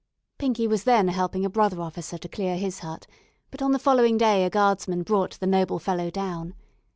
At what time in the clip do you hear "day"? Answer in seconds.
4.17-4.43